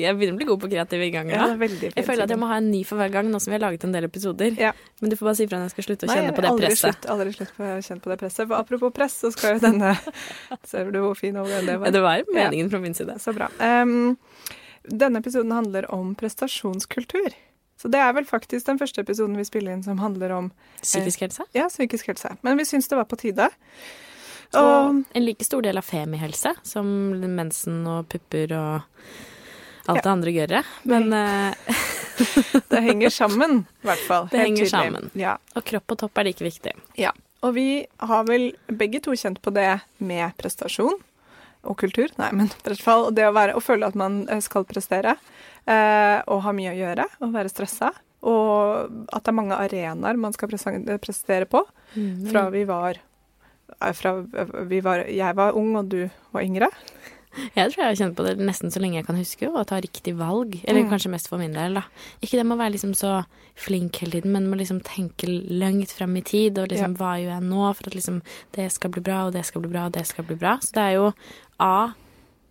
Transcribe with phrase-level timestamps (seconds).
[0.00, 1.68] Jeg begynner å bli god på kreative innganger Ja, nå.
[1.94, 3.62] Jeg føler at jeg må ha en ny for hver gang, nå som vi har
[3.64, 4.56] laget en del episoder.
[4.60, 4.72] Ja.
[5.00, 6.50] Men du får bare si ifra når jeg skal slutte å Nei, kjenne på det
[6.50, 6.98] aldri presset.
[6.98, 8.48] Slutt, aldri slutt på å kjenne på det presset.
[8.48, 9.94] For apropos press, så skal jo denne
[10.70, 11.94] Ser du hvor fin overgang det Ja, var?
[11.98, 13.16] Det var meningen fra min side.
[13.22, 13.48] Så bra.
[13.60, 14.16] Um,
[14.84, 17.32] denne episoden handler om prestasjonskultur.
[17.80, 21.24] Så det er vel faktisk den første episoden vi spiller inn som handler om Psykisk
[21.26, 21.44] helse.
[21.56, 22.36] ja, psykisk helse.
[22.46, 23.48] Men vi syns det var på tide.
[24.54, 26.86] Og Og en like stor del av femihelse, som
[27.34, 28.82] mensen og pupper og
[29.86, 30.62] alt det andre gørre.
[30.88, 31.78] Men eh,
[32.70, 34.28] det henger sammen, i hvert fall.
[34.32, 34.70] Det henger tydelig.
[34.72, 35.10] sammen.
[35.18, 35.36] Ja.
[35.54, 36.74] Og kropp og topp er like viktig.
[37.00, 37.12] Ja,
[37.44, 40.96] og vi har vel begge to kjent på det med prestasjon
[41.64, 42.12] og kultur.
[42.20, 45.16] Nei, men i hvert fall det å, være, å føle at man eh, skal prestere
[45.66, 47.92] eh, og ha mye å gjøre og være stressa.
[48.24, 51.60] Og at det er mange arenaer man skal prestere på.
[52.30, 53.00] Fra vi var,
[53.80, 54.14] eh, fra
[54.70, 56.70] vi var Jeg var ung, og du var yngre.
[57.56, 59.80] Jeg tror jeg har kjent på det nesten så lenge jeg kan huske, å ta
[59.80, 60.60] riktig valg.
[60.64, 60.90] Eller Mm.
[60.90, 61.82] kanskje mest for min del, da.
[62.22, 63.24] Ikke det med å være liksom så
[63.56, 67.34] flink hele tiden, men med liksom tenke langt frem i tid, og liksom hva gjør
[67.40, 69.92] jeg nå for at liksom det skal bli bra, og det skal bli bra, og
[69.92, 70.58] det skal bli bra.
[70.60, 71.12] Så det er jo
[71.60, 71.92] A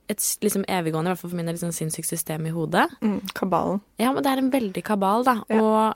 [0.10, 2.90] et liksom eviggående, i hvert fall for min del, liksom sinnssykt system i hodet.
[3.02, 3.82] Mm, kabalen.
[3.98, 5.44] Ja, men det er en veldig kabal, da.
[5.50, 5.62] Ja.
[5.62, 5.96] Og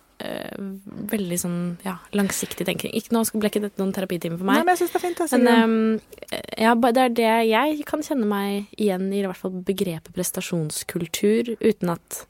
[1.12, 2.94] veldig sånn ja, langsiktig tenking.
[2.98, 4.66] Ikke, nå ble ikke dette noen terapitime for Nei, meg.
[4.66, 5.20] men jeg synes det er fint.
[5.22, 5.60] Jeg, Men Sigrun.
[5.62, 10.14] ehm, ja, det er det jeg kan kjenne meg igjen i, i hvert fall begrepet
[10.18, 12.24] prestasjonskultur, uten at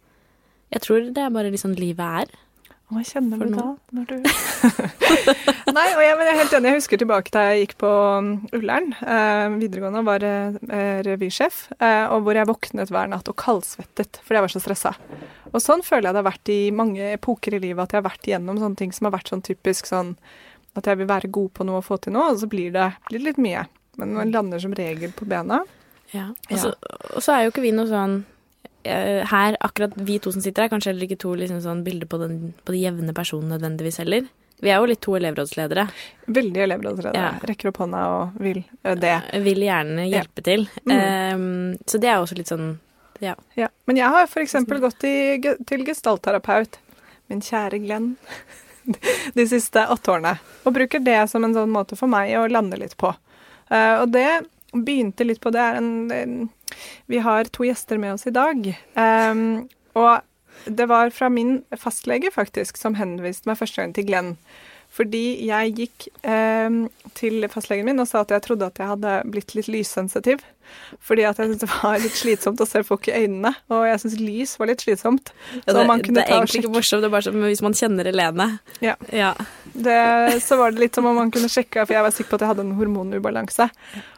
[0.73, 2.31] Jeg tror det er bare liksom livet er.
[2.88, 3.66] Hva kjenner For du da?
[3.97, 4.16] Når du...
[5.75, 6.69] Nei, jeg, men jeg er helt enig.
[6.69, 11.66] Jeg husker tilbake da jeg gikk på um, Ullern eh, videregående og var eh, revysjef,
[11.83, 14.94] eh, og hvor jeg våknet hver natt og kaldsvettet fordi jeg var så stressa.
[15.52, 18.07] Og sånn føler jeg det har vært i mange epoker i livet, at jeg har
[18.07, 20.16] vært igjennom sånne ting som har vært sånn typisk sånn
[20.78, 22.88] at jeg vil være god på noe og få til noe, og så blir det,
[23.09, 23.66] blir det litt mye.
[24.00, 25.63] Men man lander som regel på bena.
[26.13, 26.29] Ja.
[26.47, 28.37] Og så og så er jo ikke vi noe sånn eh,
[28.85, 32.19] her, akkurat vi to som sitter her, kanskje heller ikke to liksom sånn bilder på,
[32.21, 34.27] den, på de jevne personene nødvendigvis heller.
[34.59, 35.85] Vi er jo litt to elevrådsledere.
[36.33, 37.21] Veldig elevrådsledere.
[37.21, 37.47] Ja.
[37.49, 39.13] Rekker opp hånda og vil eh, det.
[39.45, 40.65] Vil gjerne hjelpe til.
[40.89, 40.97] Mm.
[40.97, 42.71] Um, så det er også litt sånn
[43.21, 43.33] ja.
[43.57, 44.53] Ja, men jeg har f.eks.
[44.81, 45.15] gått i,
[45.65, 46.77] til gestaltterapeut,
[47.33, 48.11] min kjære Glenn,
[49.38, 50.35] de siste åtte årene.
[50.65, 53.13] Og bruker det som en sånn måte for meg å lande litt på.
[53.73, 54.29] Uh, og det
[54.73, 56.38] begynte litt på Det er en, en
[57.11, 58.72] Vi har to gjester med oss i dag.
[58.95, 59.67] Um,
[59.97, 60.23] og
[60.66, 64.33] det var fra min fastlege, faktisk, som henviste meg første gang til Glenn.
[64.97, 66.85] Fordi jeg gikk em,
[67.17, 70.41] til fastlegen min og sa at jeg trodde at jeg hadde blitt litt lyssensitiv.
[71.03, 73.51] Fordi at jeg syntes det var litt slitsomt å se folk i øynene.
[73.73, 75.31] Og jeg syntes lys var litt slitsomt.
[75.59, 78.09] Ja, Så det, det er egentlig ikke morsomt, det er bare sånn hvis man kjenner
[78.09, 78.50] Helene.
[78.83, 78.95] Ja.
[79.13, 79.33] Ja.
[79.77, 82.38] Det, så var det litt som om han kunne sjekke, for jeg var sikker på
[82.39, 83.67] at jeg hadde en hormonubalanse.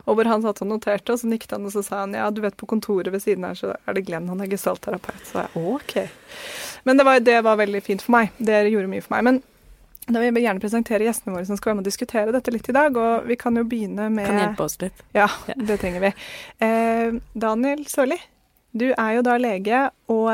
[0.05, 2.29] Og hvor han satt og noterte, og så nikket han og så sa han ja,
[2.31, 5.19] du vet på kontoret ved siden her så er det Glenn, han er gestaltterapeut.
[5.27, 5.95] Så jeg OK.
[6.87, 8.31] Men det var, det var veldig fint for meg.
[8.37, 9.27] Det gjorde mye for meg.
[9.27, 9.41] Men
[10.09, 12.71] da vil jeg gjerne presentere gjestene våre som skal være med og diskutere dette litt
[12.71, 12.95] i dag.
[12.97, 15.03] Og vi kan jo begynne med Kan hjelpe oss litt.
[15.17, 16.13] Ja, det trenger vi.
[16.65, 18.17] Eh, Daniel Sørli,
[18.71, 20.29] du er jo da lege og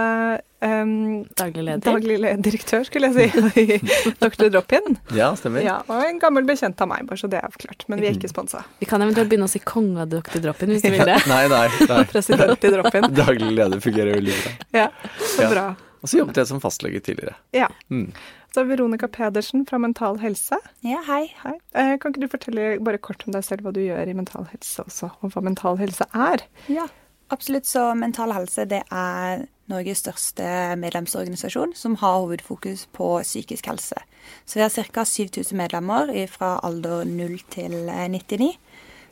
[0.66, 0.92] eh,
[1.40, 1.84] Daglig leder.
[1.86, 4.50] daglig leder, direktør, skulle jeg si, i Dr.
[4.56, 4.98] Drop-In.
[5.16, 5.64] Ja, stemmer.
[5.66, 7.86] Ja, og en gammel bekjent av meg, bare så det er avklart.
[7.92, 8.64] Men vi er ikke sponsa.
[8.82, 10.42] Vi kan eventuelt begynne å si konge av Dr.
[10.44, 11.20] Drop-In hvis du vil det.
[11.32, 11.66] Nei, nei.
[11.92, 12.04] nei.
[12.12, 13.10] President i Drop-In.
[13.24, 14.56] Daglig leder fungerer veldig bra.
[14.82, 14.90] Ja,
[15.36, 15.52] så Ja.
[15.56, 15.68] bra.
[16.06, 17.34] Og så jobbet jeg som fastlege tidligere.
[17.56, 17.66] Ja.
[17.90, 18.12] Mm.
[18.54, 20.60] Så Veronica Pedersen fra Mental Helse.
[20.86, 21.24] Ja, hei.
[21.42, 21.56] Hei.
[21.74, 24.46] Eh, Kan ikke du fortelle bare kort om deg selv, hva du gjør i Mental
[24.52, 26.44] Helse også, og hva Mental Helse er?
[26.72, 26.86] Ja,
[27.34, 27.66] absolutt.
[27.66, 30.46] Så Mental Helse det er Norges største
[30.78, 33.98] medlemsorganisasjon som har hovedfokus på psykisk helse.
[34.46, 35.06] Så vi har ca.
[35.06, 38.52] 7000 medlemmer fra alder 0 til eh, 99.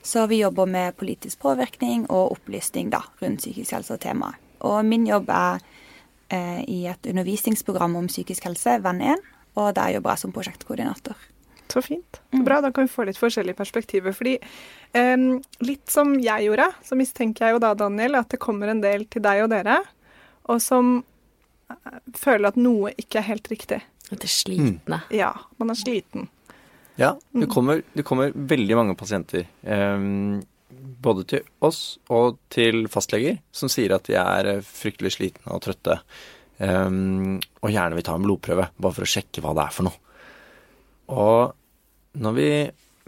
[0.03, 4.38] Så vi jobber med politisk påvirkning og opplysning da, rundt psykisk helse og temaet.
[4.63, 5.63] Og min jobb er
[6.30, 9.24] eh, i et undervisningsprogram om psykisk helse, Venn1,
[9.56, 11.30] og der jobber jeg som prosjektkoordinator.
[11.72, 12.19] Så fint.
[12.30, 14.13] Så bra, da kan vi få litt forskjellige perspektiver.
[14.13, 15.25] Fordi eh,
[15.66, 19.07] litt som jeg gjorde, så mistenker jeg jo da, Daniel, at det kommer en del
[19.10, 19.80] til deg og dere,
[20.50, 20.95] og som
[21.72, 23.81] eh, føler at noe ikke er helt riktig.
[24.10, 25.04] Det er slitne.
[25.13, 26.30] Ja, man er sliten.
[27.00, 29.48] Ja, det kommer, det kommer veldig mange pasienter.
[29.66, 30.44] Um,
[31.04, 35.63] både til oss og til fastleger som sier at de er eh, fryktelig slitne og
[35.66, 36.00] trøtte.
[36.60, 39.90] Um, og gjerne vil ta en blodprøve, bare for å sjekke hva det er for
[39.90, 40.00] noe.
[41.13, 42.50] Og når vi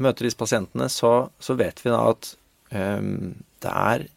[0.01, 2.31] møter disse pasientene, så, så vet vi da at
[2.73, 4.07] um, det er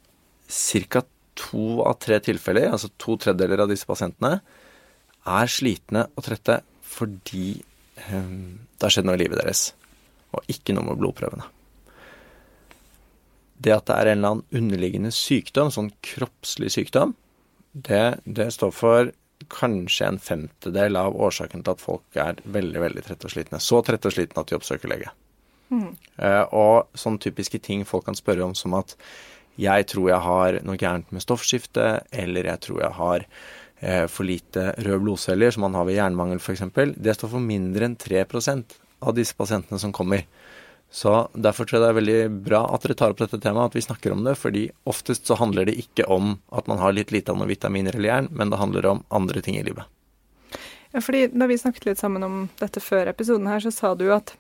[0.49, 1.05] ca.
[1.39, 4.41] to av tre tilfeller, altså to tredjedeler av disse pasientene,
[5.29, 7.51] er slitne og trette fordi
[8.01, 8.33] eh,
[8.79, 9.69] det har skjedd noe i livet deres,
[10.35, 11.47] og ikke noe med blodprøvene.
[13.59, 17.17] Det at det er en eller annen underliggende sykdom, sånn kroppslig sykdom,
[17.73, 19.11] det, det står for
[19.53, 23.61] kanskje en femtedel av årsaken til at folk er veldig veldig trette og slitne.
[23.63, 25.13] Så trette og slitne at de oppsøker lege.
[25.69, 25.93] Mm.
[26.17, 28.97] Eh, og sånne typiske ting folk kan spørre om som at
[29.59, 33.25] jeg tror jeg har noe gærent med stoffskiftet, eller jeg tror jeg har
[33.81, 36.63] eh, for lite røde blodceller, som man har ved jernmangel f.eks.
[36.95, 40.25] Det står for mindre enn 3% av disse pasientene som kommer.
[40.91, 43.77] Så Derfor tror jeg det er veldig bra at dere tar opp dette temaet, at
[43.77, 44.39] vi snakker om det.
[44.41, 47.97] fordi oftest så handler det ikke om at man har litt lite av noen vitaminer
[47.97, 49.85] eller jern, men det handler om andre ting i livet.
[50.93, 54.09] Ja, fordi Da vi snakket litt sammen om dette før episoden her, så sa du
[54.15, 54.35] at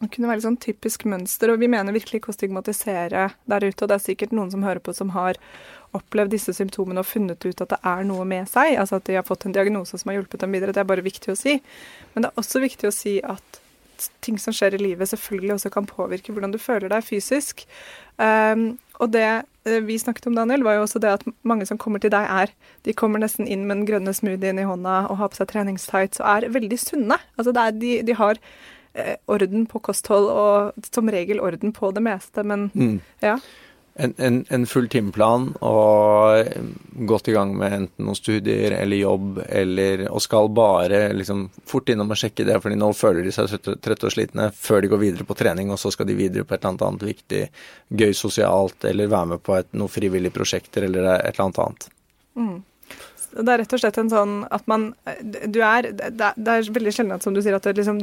[0.00, 3.64] det kunne være et sånn typisk mønster, og vi mener virkelig ikke å stigmatisere der
[3.64, 3.78] ute.
[3.80, 5.40] Og det er sikkert noen som hører på som har
[5.96, 9.16] opplevd disse symptomene og funnet ut at det er noe med seg, altså at de
[9.16, 10.74] har fått en diagnose som har hjulpet dem videre.
[10.76, 11.56] Det er bare viktig å si.
[12.12, 13.62] Men det er også viktig å si at
[14.24, 17.64] ting som skjer i livet, selvfølgelig også kan påvirke hvordan du føler deg fysisk.
[18.20, 19.26] Um, og det
[19.68, 22.28] uh, vi snakket om, Daniel, var jo også det at mange som kommer til deg,
[22.28, 22.52] er
[22.84, 26.22] De kommer nesten inn med den grønne smoothien i hånda og har på seg treningstights
[26.22, 27.18] og er veldig sunne.
[27.36, 28.40] Altså er, de, de, har
[29.28, 32.98] orden på kosthold og som regel orden på det meste, men mm.
[33.24, 33.38] ja
[33.98, 36.50] en, en, en, full timeplan og
[37.08, 41.88] gått i gang med enten noen studier eller jobb, eller, og skal bare liksom fort
[41.92, 45.02] innom og sjekke det, fordi nå føler de seg trøtte og slitne før de går
[45.02, 47.42] videre på trening, og så skal de videre på et eller annet viktig,
[48.02, 51.88] gøy sosialt, eller være med på et, noen frivillige prosjekter eller et eller annet annet.
[52.36, 52.56] Mm.
[53.36, 54.84] Det er rett og slett en sånn at man
[55.52, 57.98] Du er Det, det er veldig sjelden at, som du sier, at det liksom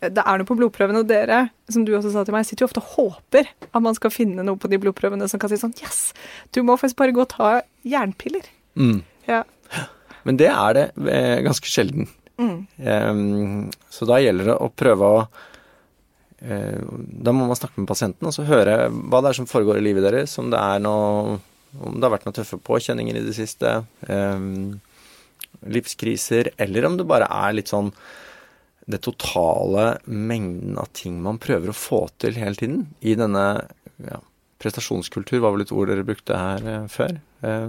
[0.00, 2.68] det er noe på blodprøvene, og dere, som du også sa til meg, sitter jo
[2.68, 5.74] ofte og håper at man skal finne noe på de blodprøvene som kan si sånn
[5.82, 6.12] Yes,
[6.54, 7.50] du må faktisk bare gå og ta
[7.86, 8.46] jernpiller.
[8.78, 9.02] Mm.
[9.26, 9.42] Ja.
[10.28, 12.08] Men det er det eh, ganske sjelden.
[12.38, 12.58] Mm.
[12.78, 16.82] Um, så da gjelder det å prøve å uh,
[17.18, 19.82] Da må man snakke med pasienten og så høre hva det er som foregår i
[19.88, 21.40] livet deres, om det noe
[21.76, 23.74] om det har vært noen tøffe påkjenninger i det siste,
[24.08, 24.78] um,
[25.68, 27.90] livskriser, eller om det bare er litt sånn
[28.88, 33.44] det totale mengden av ting man prøver å få til hele tiden i denne
[34.00, 34.20] ja,
[34.62, 37.66] prestasjonskultur, var vel et ord dere brukte her eh, før, eh,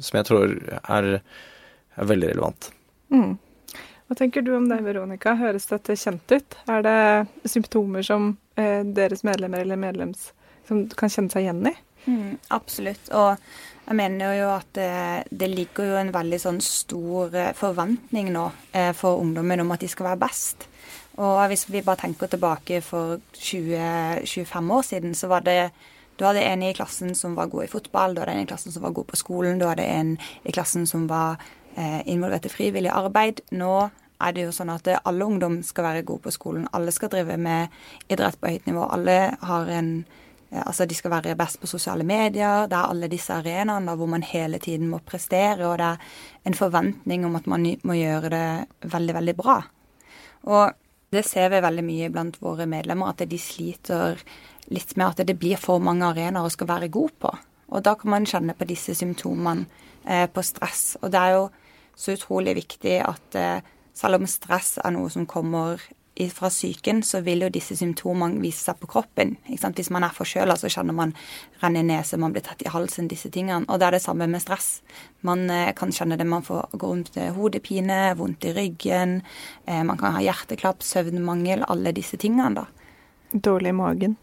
[0.00, 2.70] som jeg tror er, er veldig relevant.
[3.12, 3.36] Mm.
[4.04, 5.36] Hva tenker du om det, Veronica?
[5.36, 6.56] Høres dette kjent ut?
[6.72, 10.30] Er det symptomer som eh, deres medlemmer eller medlems
[10.68, 11.74] som kan kjenne seg igjen i?
[12.04, 13.08] Mm, absolutt.
[13.16, 13.40] Og
[13.84, 14.92] jeg mener jo at det,
[15.30, 19.84] det, ligger jo en veldig sånn stor eh, forventning nå eh, for ungdommen om at
[19.84, 20.68] de skal være best.
[21.20, 25.58] Og hvis vi bare tenker tilbake for 20-25 år siden, så var det
[26.18, 28.72] du hadde en i klassen som var god i fotball, du hadde en i klassen
[28.72, 30.16] som var god på skolen, du hadde en
[30.46, 31.42] i klassen som var
[31.76, 33.44] eh, involvert i frivillig arbeid.
[33.52, 33.72] Nå
[34.24, 36.68] er det jo sånn at alle ungdom skal være gode på skolen.
[36.72, 37.74] Alle skal drive med
[38.08, 38.86] idrett på høyt nivå.
[38.94, 40.23] Alle har en Eh,
[40.62, 42.68] altså de skal være best på sosiale medier.
[42.70, 46.58] Det er alle disse arenaene hvor man hele tiden må prestere, og det er en
[46.58, 49.58] forventning om at man må gjøre det veldig, veldig bra.
[50.44, 50.74] Og
[51.14, 54.20] det ser vi veldig mye blant våre medlemmer, at de sliter
[54.72, 57.34] litt med at det blir for mange arenaer å skal være god på.
[57.74, 59.66] Og da kan man kjenne på disse symptomene
[60.04, 60.96] eh, på stress.
[61.02, 61.44] Og det er jo
[61.96, 65.82] så utrolig viktig at eh, selv om stress er noe som kommer
[66.30, 69.34] fra psyken, så vil jo disse symptomene vise seg på kroppen.
[69.48, 71.14] Hvis man er forkjøla, så kjenner man
[71.62, 73.66] renner i nese, man blir tett i halsen, disse tingene.
[73.66, 74.68] Og det er det samme med stress.
[75.26, 79.16] Man eh, kan kjenne det, man får gå rundt med hodepine, vondt i ryggen,
[79.66, 82.68] eh, man kan ha hjerteklapp, søvnmangel, alle disse tingene, da.
[83.34, 84.14] Dårlig i magen.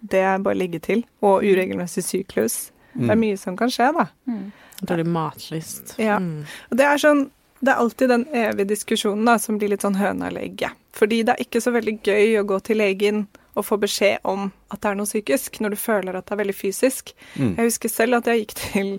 [0.00, 1.04] Det er bare å ligge til.
[1.20, 2.70] Og uregelmessig syklus.
[2.94, 3.02] Mm.
[3.02, 4.08] Det er mye som kan skje, da.
[4.30, 4.48] Mm.
[4.80, 5.98] Dårlig matlyst.
[6.00, 6.16] Ja.
[6.16, 6.48] Mm.
[6.70, 7.26] Og det er sånn
[7.60, 10.79] det er alltid den evige diskusjonen da, som blir litt sånn høna eller egget.
[10.96, 13.26] Fordi det er ikke så veldig gøy å gå til legen
[13.58, 16.40] og få beskjed om at det er noe psykisk, når du føler at det er
[16.42, 17.12] veldig fysisk.
[17.34, 17.56] Mm.
[17.58, 18.90] Jeg husker selv at jeg gikk til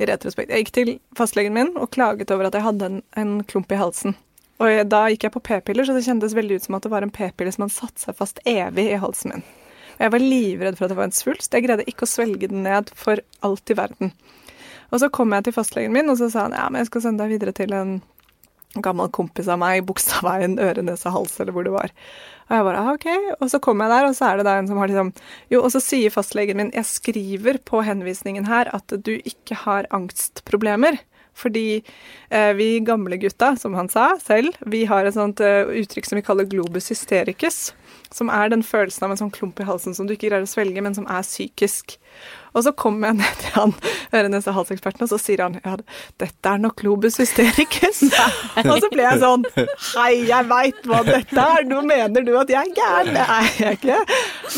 [0.00, 3.38] i retrospekt, jeg gikk til fastlegen min og klaget over at jeg hadde en, en
[3.44, 4.16] klump i halsen.
[4.60, 6.92] Og jeg, da gikk jeg på p-piller, så det kjentes veldig ut som at det
[6.92, 9.46] var en p-pille som hadde satt seg fast evig i halsen min.
[9.96, 11.52] Og jeg var livredd for at det var en svulst.
[11.52, 14.12] Jeg greide ikke å svelge den ned for alt i verden.
[14.90, 17.04] Og så kom jeg til fastlegen min, og så sa han ja, men jeg skal
[17.04, 18.00] sende deg videre til en
[18.78, 21.90] gammel kompis av meg, Bogstadveien, øre, nese, hals, eller hvor det var.
[22.50, 23.08] Og jeg bare ah, OK.
[23.40, 25.12] Og så kommer jeg der, og så er det da en som har liksom
[25.50, 29.90] Jo, og så sier fastlegen min jeg skriver på henvisningen her at du ikke har
[29.94, 31.00] angstproblemer.
[31.40, 31.82] Fordi
[32.28, 36.18] eh, vi gamle gutta, som han sa selv, vi har et sånt eh, uttrykk som
[36.18, 37.70] vi kaller globus hystericus.
[38.14, 40.50] Som er den følelsen av en sånn klump i halsen som du ikke greier å
[40.50, 41.94] svelge, men som er psykisk.
[42.58, 43.74] Og så kommer jeg ned til han
[44.18, 45.76] ørene halseksperten, og så sier han ja,
[46.18, 48.02] dette er nok lobus hystericus.
[48.66, 49.46] og så ble jeg sånn
[49.92, 53.14] Hei, jeg veit hva dette er, nå mener du at jeg er gæren.
[53.14, 54.02] Det er jeg ikke.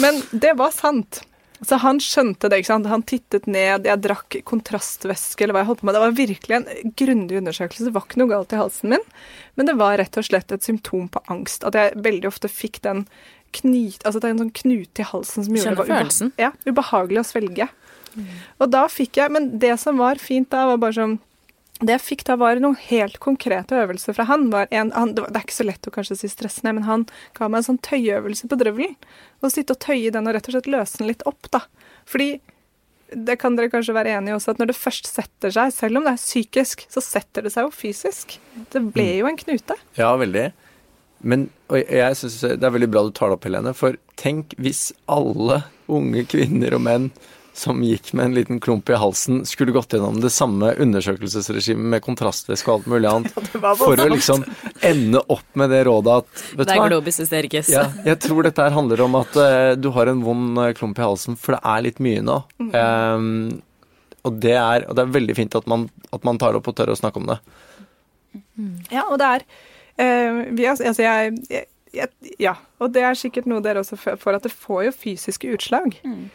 [0.00, 1.22] Men det var sant.
[1.62, 2.58] Så han skjønte det.
[2.58, 2.88] ikke sant?
[2.90, 5.94] Han tittet ned, jeg drakk kontrastvæske eller hva jeg holdt på med.
[5.96, 7.86] Det var virkelig en grundig undersøkelse.
[7.86, 9.06] Det var ikke noe galt i halsen min,
[9.58, 11.62] men det var rett og slett et symptom på angst.
[11.68, 13.04] At jeg veldig ofte fikk den
[13.60, 16.52] knyt, altså det er en sånn knute i halsen som gjorde det var ubeha ja,
[16.66, 17.68] ubehagelig å svelge.
[18.12, 18.32] Mm.
[18.60, 21.20] Og da fikk jeg Men det som var fint da, var bare sånn
[21.82, 24.44] det jeg fikk da, var noen helt konkrete øvelser fra han.
[24.70, 27.62] En, han det, er ikke så lett å kanskje si stressende, men han ga meg
[27.62, 28.94] en sånn tøyeøvelse på drøvelen.
[29.42, 31.64] Å sitte og tøye den og rett og slett løse den litt opp, da.
[32.06, 32.36] Fordi
[33.12, 36.06] det kan dere kanskje være enige også, at når det først setter seg, selv om
[36.06, 38.38] det er psykisk, så setter det seg jo fysisk.
[38.72, 39.16] Det ble mm.
[39.18, 39.78] jo en knute.
[39.98, 40.46] Ja, veldig.
[41.22, 43.74] Men jeg syns det er veldig bra du tar det opp, Helene.
[43.76, 45.62] For tenk hvis alle
[45.92, 47.12] unge kvinner og menn
[47.52, 52.04] som gikk med en liten klump i halsen, skulle gått gjennom det samme undersøkelsesregimet med
[52.04, 54.44] kontrastvæske og alt mulig annet, ja, for å liksom
[54.88, 57.72] ende opp med det rådet at vet Det er globus hystericus.
[57.72, 60.96] Ja, jeg tror dette her handler om at uh, du har en vond uh, klump
[60.96, 62.38] i halsen, for det er litt mye nå.
[62.62, 62.72] Mm.
[62.72, 63.28] Um,
[64.22, 66.78] og, det er, og, det er, veldig fint at man, at man tar opp og
[66.78, 67.38] tør å snakke om det.
[68.88, 69.46] Ja, og det er
[70.52, 74.46] vi, altså, jeg, jeg, jeg, Ja, og det er sikkert noe dere også får, at
[74.46, 75.98] det får jo fysiske utslag.
[76.06, 76.30] Mm.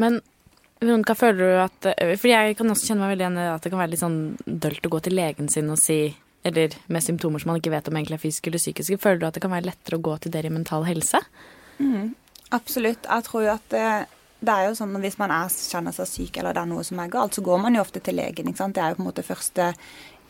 [0.00, 0.20] Men
[0.82, 3.64] Veronica, føler du at eh, For jeg kan også kjenne meg veldig igjen i at
[3.64, 6.00] det kan være litt sånn dølt å gå til legen sin og si
[6.48, 8.98] Eller med symptomer som man ikke vet om egentlig er fysiske eller psykiske.
[9.02, 11.20] Føler du at det kan være lettere å gå til dere i Mental Helse?
[11.78, 12.16] Mm,
[12.50, 13.06] absolutt.
[13.06, 13.84] Jeg tror jo at det,
[14.42, 16.84] det, er jo sånn at hvis man er, kjenner seg syk eller det er noe
[16.86, 18.50] som er galt, så går man jo ofte til legen.
[18.50, 18.74] ikke sant?
[18.76, 19.72] Det er jo på en måte første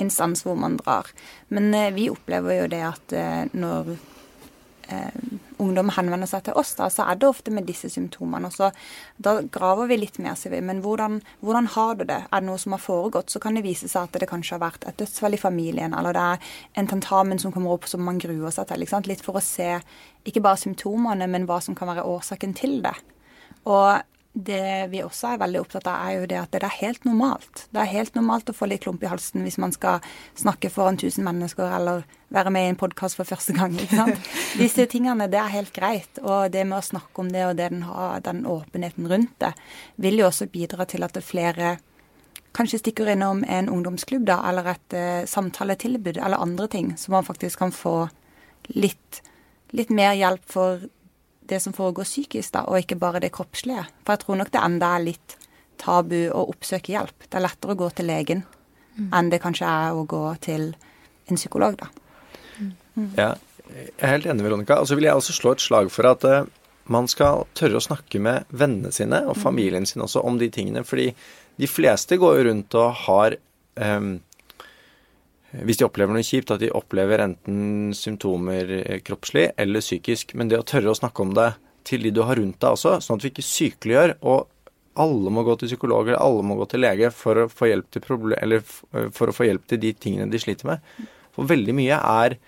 [0.03, 1.09] instans hvor man drar.
[1.49, 3.95] Men eh, vi opplever jo det at eh, når
[4.93, 5.23] eh,
[5.63, 8.49] ungdom henvender seg til oss, da, så er det ofte med disse symptomene.
[8.49, 8.71] Og så
[9.23, 10.61] Da graver vi litt mer, sier vi.
[10.65, 12.21] Men hvordan, hvordan, har du det?
[12.29, 13.31] Er det noe som har foregått?
[13.31, 16.17] Så kan det vise seg at det kanskje har vært et dødsfall i familien, eller
[16.17, 16.53] det er
[16.83, 18.85] en tentamen som kommer opp som man gruer seg til.
[19.09, 19.79] Litt for å se
[20.29, 22.97] ikke bare symptomene, men hva som kan være årsaken til det.
[23.69, 24.03] Og
[24.33, 27.67] det vi også er veldig opptatt av, er jo det at det er helt normalt.
[27.69, 30.01] Det er helt normalt å få litt klump i halsen hvis man skal
[30.41, 33.77] snakke foran 1000 mennesker eller være med i en podkast for første gang.
[33.77, 34.31] ikke sant?
[34.63, 36.23] Disse tingene, det er helt greit.
[36.25, 39.53] Og det med å snakke om det og det den har, den åpenheten rundt det,
[40.01, 41.77] vil jo også bidra til at flere
[42.57, 47.25] kanskje stikker innom en ungdomsklubb da, eller et uh, samtaletilbud eller andre ting, så man
[47.25, 47.95] faktisk kan få
[48.77, 49.23] litt,
[49.73, 50.85] litt mer hjelp for
[51.51, 53.85] det som foregår psykisk, da, og ikke bare det kroppslige.
[54.05, 55.37] For jeg tror nok det enda er litt
[55.83, 57.27] tabu å oppsøke hjelp.
[57.27, 58.45] Det er lettere å gå til legen
[58.97, 59.11] mm.
[59.11, 60.71] enn det kanskje er å gå til
[61.31, 61.91] en psykolog, da.
[62.61, 63.09] Mm.
[63.17, 63.31] Ja,
[63.73, 64.81] jeg er helt enig, Veronica.
[64.81, 66.43] Og så vil jeg også slå et slag for at uh,
[66.93, 69.43] man skal tørre å snakke med vennene sine og mm.
[69.43, 70.85] familien sin også om de tingene.
[70.87, 71.11] Fordi
[71.61, 73.39] de fleste går jo rundt og har
[73.81, 74.15] um,
[75.53, 80.33] hvis de opplever noe kjipt, at de opplever enten symptomer eh, kroppslig eller psykisk.
[80.39, 81.51] Men det å tørre å snakke om det
[81.89, 84.15] til de du har rundt deg også, sånn at vi ikke sykeliggjør.
[84.33, 84.49] Og
[85.03, 88.05] alle må gå til psykologer, alle må gå til lege for å få hjelp til,
[88.07, 90.89] problem, eller eh, for å få hjelp til de tingene de sliter med.
[91.37, 92.39] For veldig mye er,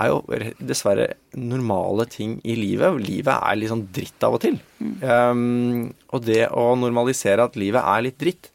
[0.00, 0.20] er jo
[0.58, 2.98] dessverre normale ting i livet.
[3.06, 4.58] Livet er litt sånn dritt av og til.
[4.78, 4.94] Mm.
[5.02, 8.52] Um, og det å normalisere at livet er litt dritt,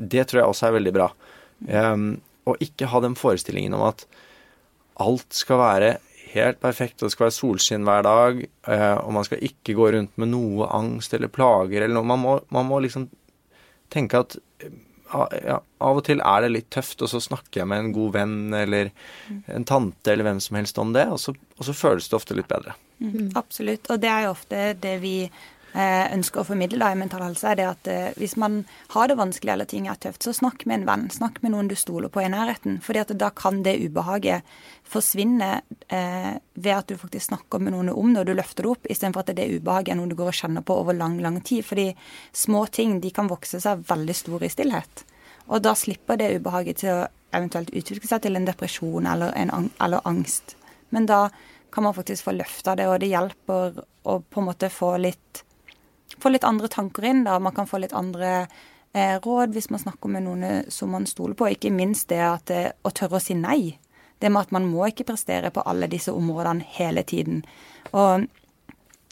[0.00, 1.12] det tror jeg også er veldig bra.
[1.68, 2.10] Um,
[2.50, 4.06] og ikke ha den forestillingen om at
[5.00, 5.94] alt skal være
[6.34, 9.88] helt perfekt, og det skal være solskinn hver dag, eh, og man skal ikke gå
[9.96, 12.06] rundt med noe angst eller plager eller noe.
[12.06, 13.08] Man må, man må liksom
[13.90, 14.76] tenke at eh,
[15.10, 18.12] ja, av og til er det litt tøft, og så snakker jeg med en god
[18.14, 18.92] venn eller
[19.50, 22.36] en tante eller hvem som helst om det, og så, og så føles det ofte
[22.38, 22.76] litt bedre.
[23.00, 25.16] Mm, absolutt, og det er jo ofte det vi
[25.76, 29.18] ønsker å formidle da, i Mental Helse, er det at eh, hvis man har det
[29.20, 31.04] vanskelig eller ting er tøft, så snakk med en venn.
[31.14, 32.80] Snakk med noen du stoler på i nærheten.
[32.82, 34.42] fordi at da kan det ubehaget
[34.90, 35.50] forsvinne
[35.88, 38.90] eh, ved at du faktisk snakker med noen om det, og du løfter det opp,
[38.90, 41.62] istedenfor at det ubehaget er noe du går og kjenner på over lang, lang tid.
[41.66, 41.92] Fordi
[42.32, 45.04] små ting de kan vokse seg veldig store i stillhet.
[45.50, 49.70] Og da slipper det ubehaget til å eventuelt utvikle seg til en depresjon eller, en,
[49.78, 50.56] eller angst.
[50.90, 51.28] Men da
[51.70, 53.78] kan man faktisk få løfta det, og det hjelper
[54.10, 55.44] å på en måte få litt
[56.22, 57.24] få litt andre tanker inn.
[57.24, 58.46] da, Man kan få litt andre
[58.92, 61.48] eh, råd hvis man snakker med noen som man stoler på.
[61.50, 63.78] Ikke minst det at, eh, å tørre å si nei.
[64.20, 67.40] Det med at man må ikke prestere på alle disse områdene hele tiden.
[67.96, 68.28] Og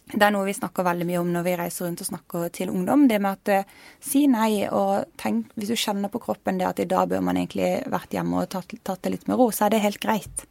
[0.09, 2.71] det er noe vi snakker veldig mye om når vi reiser rundt og snakker til
[2.73, 3.07] ungdom.
[3.09, 6.81] Det med at eh, si nei, og tenk Hvis du kjenner på kroppen det at
[6.81, 9.67] i dag bør man egentlig vært hjemme og tatt, tatt det litt med ro, så
[9.67, 10.47] er det helt greit.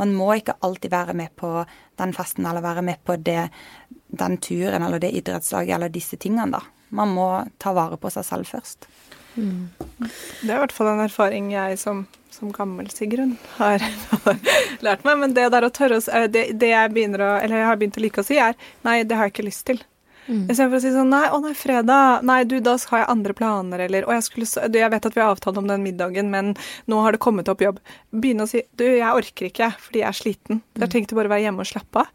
[0.00, 1.50] Man må ikke alltid være med på
[2.00, 3.48] den festen eller være med på det,
[4.08, 6.62] den turen eller det idrettslaget eller disse tingene, da.
[6.96, 8.86] Man må ta vare på seg selv først.
[9.36, 9.68] Mm.
[9.98, 13.82] Det er i hvert fall en erfaring jeg som, som gammel Sigrun har,
[14.86, 15.18] lært meg.
[15.24, 18.22] Men det der å tørre å det, det jeg å jeg har begynt å like
[18.22, 19.82] å si, er nei, det har jeg ikke lyst til.
[20.26, 20.46] Mm.
[20.50, 22.24] Istedenfor å si sånn Nei, å nei, fredag.
[22.26, 25.22] Nei, du, da har jeg andre planer, eller Å, jeg skulle Jeg vet at vi
[25.22, 26.54] har avtalt om den middagen, men
[26.90, 27.78] nå har det kommet opp jobb.
[28.10, 30.60] Begynne å si Du, jeg orker ikke fordi jeg er sliten.
[30.60, 30.64] Mm.
[30.74, 32.10] Jeg har tenkt å bare være hjemme og slappe av.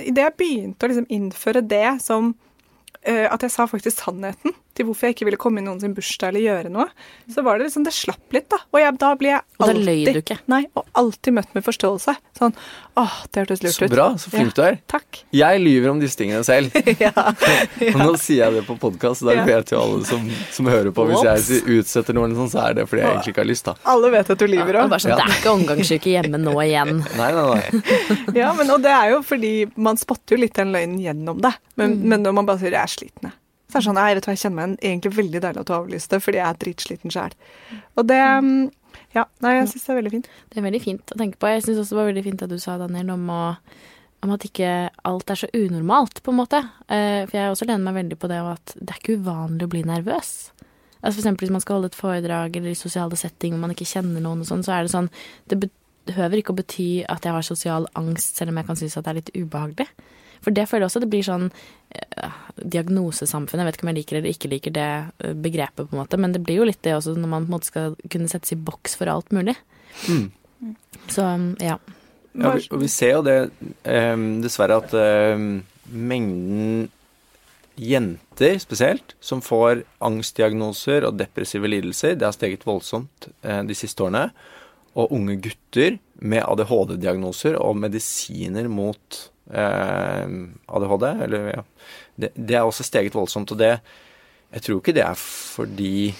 [0.00, 4.88] Idet jeg begynte å liksom innføre det som uh, At jeg sa faktisk sannheten til
[4.88, 6.86] hvorfor jeg ikke ville komme i noen sin bursdag eller gjøre noe,
[7.30, 8.60] så var det liksom Det slapp litt, da.
[8.72, 10.38] Og jeg, da blir jeg alltid Og da løy du ikke?
[10.50, 12.16] Nei, og alltid møtt med forståelse.
[12.38, 12.56] Sånn
[13.00, 13.78] Åh, det hørtes lurt ut.
[13.78, 14.06] Så bra.
[14.20, 14.78] Så flink ja, du er.
[14.90, 15.20] Takk.
[15.32, 16.74] Jeg lyver om disse tingene selv.
[17.04, 17.12] ja,
[17.86, 17.92] ja.
[17.96, 21.06] Nå sier jeg det på podkast, da vet jo alle som, som hører på.
[21.08, 23.76] Hvis jeg utsetter noen sånn, så er det fordi jeg egentlig ikke har lyst, da.
[23.94, 24.96] Alle vet at du lyver òg.
[24.96, 27.02] Ja, sånn, det er ikke omgangssyke hjemme nå igjen.
[27.20, 28.18] nei, nei, nei.
[28.42, 31.54] ja, men og det er jo fordi man spotter jo litt den løgnen gjennom det.
[31.80, 32.08] Men, mm.
[32.12, 33.36] men når man bare sier 'jeg er sliten',
[33.70, 35.76] så er det sånn, nei, vet du, jeg kjenner meg egentlig veldig deilig at du
[35.76, 37.36] avlyste, fordi jeg er dritsliten sjæl.
[37.96, 38.60] Og det mm,
[39.14, 40.28] Ja, nei, jeg syns det er veldig fint.
[40.50, 41.50] Det er veldig fint å tenke på.
[41.50, 43.42] Jeg syns også det var veldig fint at du sa, Daniel, om, å,
[44.26, 44.70] om at ikke
[45.10, 46.62] alt er så unormalt, på en måte.
[46.86, 49.72] Uh, for jeg også lener meg veldig på det at det er ikke uvanlig å
[49.74, 50.32] bli nervøs.
[51.00, 53.72] Altså for eksempel hvis man skal holde et foredrag eller i sosiale setting hvor man
[53.72, 55.08] ikke kjenner noen og sånn, så er det sånn
[55.48, 55.56] Det
[56.10, 59.06] behøver ikke å bety at jeg har sosial angst, selv om jeg kan synes at
[59.06, 59.88] det er litt ubehagelig.
[60.44, 61.46] For det føler jeg også det blir sånn
[61.92, 63.62] eh, diagnosesamfunn.
[63.62, 64.90] Jeg vet ikke om jeg liker eller ikke liker det
[65.24, 67.52] uh, begrepet, på en måte, men det blir jo litt det også når man på
[67.52, 69.56] en måte skal kunne settes i boks for alt mulig.
[70.08, 70.30] Mm.
[71.08, 71.76] Så um, ja.
[72.32, 73.36] ja vi, og vi ser jo det
[73.88, 75.44] eh, dessverre at eh,
[75.90, 76.88] mengden
[77.80, 84.04] jenter spesielt som får angstdiagnoser og depressive lidelser, det har steget voldsomt uh, de siste
[84.04, 84.28] årene.
[84.98, 91.06] Og unge gutter med ADHD-diagnoser og medisiner mot eh, ADHD.
[91.26, 91.64] Eller, ja.
[92.16, 93.52] det, det, er også steget voldsomt.
[93.54, 93.78] Og det
[94.50, 96.10] Jeg tror ikke det er fordi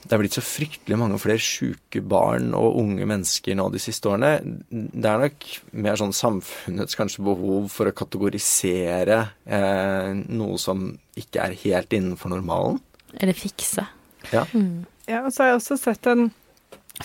[0.00, 4.08] det er blitt så fryktelig mange flere sjuke barn og unge mennesker nå de siste
[4.08, 4.40] årene.
[4.72, 5.44] Det er nok
[5.84, 10.88] mer sånn samfunnets kanskje behov for å kategorisere eh, noe som
[11.20, 12.80] ikke er helt innenfor normalen.
[13.20, 13.84] Eller fikse.
[14.32, 14.46] Ja.
[14.56, 14.86] Mm.
[15.04, 16.30] ja, og så har jeg også sett en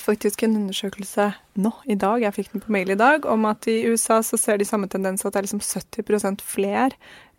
[0.01, 1.29] faktisk en undersøkelse
[1.61, 4.39] nå, i dag, jeg fikk den på mail i dag, om at i USA så
[4.39, 6.91] ser de samme tendens at det er liksom 70% flere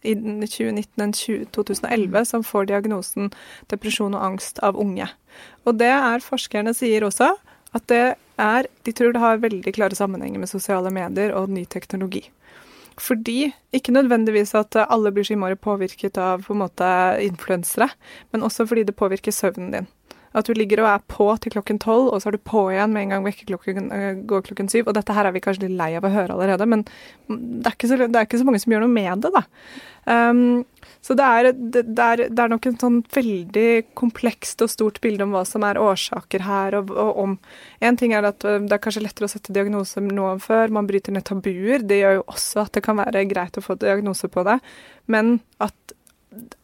[0.07, 1.15] i 2019 enn
[1.57, 3.33] 2011 som får diagnosen
[3.73, 5.09] depresjon og angst av unge.
[5.67, 7.35] Og det er forskerne sier også,
[7.77, 8.05] at det
[8.37, 12.27] er De tror det har veldig klare sammenhenger med sosiale medier og ny teknologi.
[13.01, 16.89] Fordi, ikke nødvendigvis at alle blir så innmari påvirket av på en måte
[17.25, 17.89] influensere,
[18.33, 19.89] men også fordi det påvirker søvnen din.
[20.37, 22.93] At du ligger og er på til klokken tolv, og så er du på igjen
[22.95, 24.87] med en gang vekkerklokken uh, går klokken syv.
[24.87, 26.87] Og dette her er vi kanskje litt lei av å høre allerede, men
[27.29, 29.47] det er ikke så, er ikke så mange som gjør noe med det, da.
[30.07, 30.63] Um,
[31.03, 35.27] så det er, det, er, det er, nok en sånn veldig komplekst og stort bilde
[35.27, 37.37] om hva som er årsaker her, og, og om
[37.85, 40.73] En ting er at øh, det er kanskje lettere å sette diagnose nå enn før.
[40.75, 41.85] Man bryter ned tabuer.
[41.85, 44.57] Det gjør jo også at det kan være greit å få diagnose på det.
[45.13, 45.97] Men at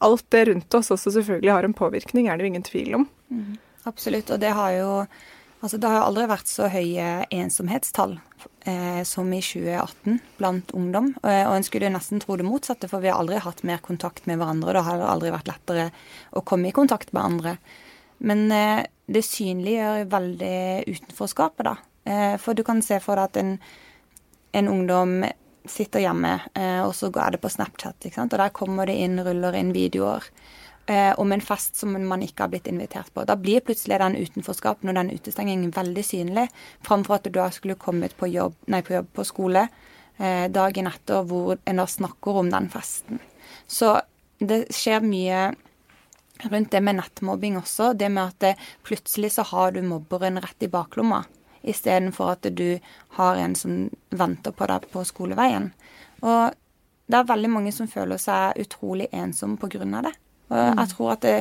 [0.03, 3.07] alt det rundt oss også selvfølgelig har en påvirkning, er det jo ingen tvil om.
[3.33, 3.57] Mm,
[3.89, 4.31] absolutt.
[4.35, 4.91] Og det har jo
[5.63, 8.17] Altså, det har aldri vært så høye ensomhetstall
[8.67, 11.13] eh, som i 2018 blant ungdom.
[11.23, 14.27] Eh, og en skulle nesten tro det motsatte, for vi har aldri hatt mer kontakt
[14.27, 14.75] med hverandre.
[14.75, 15.85] Det har aldri vært lettere
[16.35, 17.53] å komme i kontakt med andre.
[18.27, 21.77] Men eh, det synliggjør veldig utenforskapet, da.
[22.11, 23.55] Eh, for du kan se for deg at en,
[24.59, 25.21] en ungdom
[25.71, 28.35] sitter hjemme, eh, og så er det på Snapchat, ikke sant?
[28.35, 30.27] og der kommer det inn, ruller inn videoer
[30.87, 33.25] eh, om en fest som man ikke har blitt invitert på.
[33.29, 36.49] Da blir plutselig den utenforskapen og den utestengingen veldig synlig,
[36.87, 39.67] framfor at du da skulle kommet på jobb, nei, på, jobb, på skole
[40.19, 43.21] eh, dagen etter hvor en da snakker om den festen.
[43.67, 43.99] Så
[44.43, 45.53] det skjer mye
[46.51, 47.93] rundt det med nettmobbing også.
[47.95, 51.23] Det med at det, plutselig så har du mobberen rett i baklomma
[51.63, 52.81] istedenfor at du
[53.19, 55.71] har en som venter på deg på skoleveien.
[56.23, 56.57] Og
[57.07, 60.03] det er veldig mange som føler seg utrolig ensomme pga.
[60.03, 60.15] det.
[60.53, 60.79] Og mm.
[60.83, 61.37] jeg tror at det,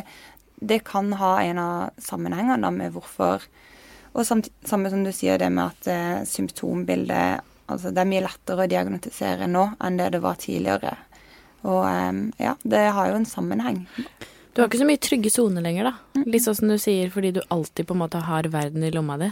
[0.73, 3.47] det, kan ha en av sammenhengene med hvorfor
[4.11, 8.25] Og samt, samme som du sier, det med at eh, symptombildet Altså det er mye
[8.25, 10.97] lettere å diagnostisere nå enn det det var tidligere.
[11.63, 13.85] Og eh, ja, det har jo en sammenheng.
[14.51, 16.23] Du har ikke så mye trygge soner lenger, da.
[16.27, 19.15] Litt sånn som du sier, fordi du alltid på en måte har verden i lomma
[19.21, 19.29] di.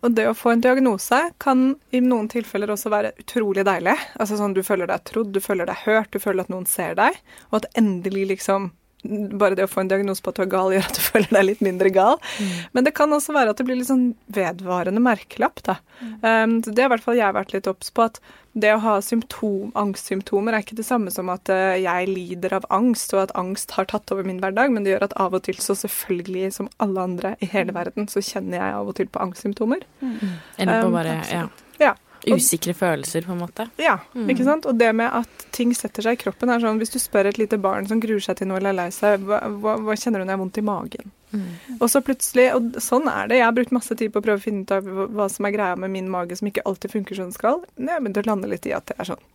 [0.00, 3.94] Og det å få en diagnose kan i noen tilfeller også være utrolig deilig.
[4.18, 6.96] Altså sånn Du føler deg trodd, du føler deg hørt, du føler at noen ser
[6.98, 7.18] deg.
[7.52, 8.70] Og at endelig liksom
[9.02, 11.30] bare det å få en diagnose på at du er gal, gjør at du føler
[11.36, 12.18] deg litt mindre gal.
[12.36, 12.52] Mm.
[12.76, 15.78] Men det kan også være at det blir litt sånn vedvarende merkelapp, da.
[16.00, 16.12] Mm.
[16.20, 18.20] Um, så det har i hvert fall jeg vært litt obs på, at
[18.60, 22.66] det å ha symptom, angstsymptomer er ikke det samme som at uh, jeg lider av
[22.74, 25.44] angst, og at angst har tatt over min hverdag, men det gjør at av og
[25.46, 29.10] til, så selvfølgelig som alle andre i hele verden, så kjenner jeg av og til
[29.10, 29.86] på angstsymptomer.
[30.02, 30.38] Mm.
[30.58, 31.48] Eller på um, bare, um, ja.
[31.80, 31.96] ja.
[32.28, 33.66] Usikre følelser, på en måte.
[33.80, 34.28] Ja, mm.
[34.34, 34.66] ikke sant.
[34.68, 37.40] Og det med at ting setter seg i kroppen, er sånn hvis du spør et
[37.40, 40.20] lite barn som gruer seg til noe eller er lei seg, hva, hva, hva kjenner
[40.20, 41.12] du når jeg har vondt i magen?
[41.30, 41.50] Mm.
[41.76, 43.36] Og så plutselig Og sånn er det.
[43.38, 45.54] Jeg har brukt masse tid på å prøve å finne ut av hva som er
[45.54, 47.62] greia med min mage som ikke alltid funker som den skal.
[47.76, 49.28] Men jeg begynte å lande litt i at det er sånn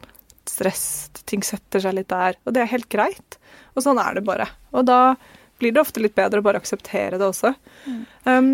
[0.45, 0.85] stress,
[1.25, 2.37] ting setter seg litt der.
[2.45, 3.39] Og det er helt greit.
[3.73, 4.47] Og sånn er det bare.
[4.75, 5.15] Og da
[5.59, 7.53] blir det ofte litt bedre å bare akseptere det også.
[7.87, 8.01] Mm.
[8.27, 8.49] Um,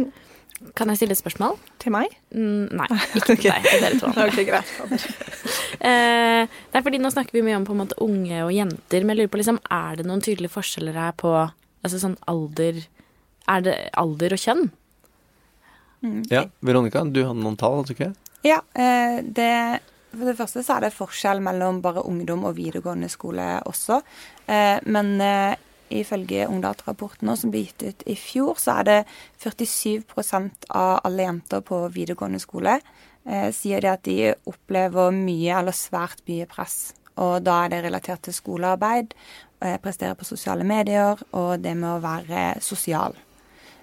[0.78, 1.58] kan jeg stille et spørsmål?
[1.82, 2.14] Til meg?
[2.36, 2.88] Mm, nei,
[3.20, 3.68] ikke til deg.
[3.68, 4.12] Til dere to.
[4.26, 4.74] ok, greit.
[5.90, 9.04] eh, det er fordi nå snakker vi mye om på en måte unge og jenter,
[9.04, 11.34] men jeg lurer på liksom, er det noen tydelige forskjeller her på
[11.82, 12.84] altså sånn alder
[13.50, 14.68] Er det alder og kjønn?
[16.02, 16.20] Mm.
[16.30, 18.12] Ja, Veronica, du hadde noen tall, hadde du ikke?
[18.46, 19.54] Ja, eh, det
[20.12, 24.02] for det første så er det forskjell mellom bare ungdom og videregående skole også.
[24.44, 25.14] Eh, men
[26.00, 28.98] ifølge Ungdata-rapporten som ble gitt ut i fjor, så er det
[29.44, 32.80] 47% av alle jenter på videregående skole
[33.26, 36.94] eh, sier det at de opplever mye eller svært mye press.
[37.22, 39.14] Og da er det relatert til skolearbeid,
[39.62, 43.16] eh, prestere på sosiale medier og det med å være sosial.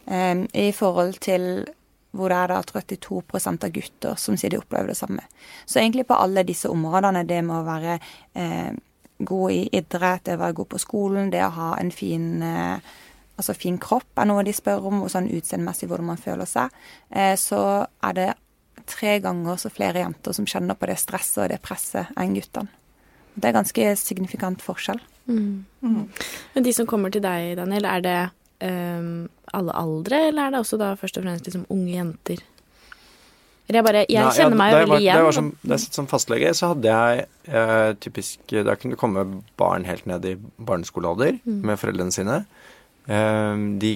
[0.07, 1.67] Eh, I forhold til
[2.11, 5.23] hvor det er da 32% av gutter som sier de opplever det samme.
[5.67, 7.99] Så egentlig på alle disse områdene, det med å være
[8.35, 8.73] eh,
[9.19, 12.79] god i idrett, det å være god på skolen, det å ha en fin, eh,
[13.37, 16.75] altså fin kropp er noe de spør om, og sånn utseendemessig hvordan man føler seg,
[17.11, 17.61] eh, så
[18.05, 18.29] er det
[18.89, 22.73] tre ganger så flere jenter som kjenner på det stresset og det presset enn guttene.
[23.39, 24.99] Det er ganske signifikant forskjell.
[25.29, 25.65] Mm.
[25.85, 26.05] Mm.
[26.55, 28.17] Men de som kommer til deg, Daniel, er det
[28.67, 32.43] um, alle aldre, eller er det også da først og fremst liksom unge jenter?
[33.69, 35.19] Jeg, bare, jeg Nei, kjenner meg jo veldig igjen.
[35.21, 39.25] Jeg, som, satt som fastlege, så hadde jeg eh, typisk Da kunne det komme
[39.61, 41.59] barn helt ned i barneskolealder mm.
[41.69, 42.39] med foreldrene sine.
[43.09, 43.93] Eh, de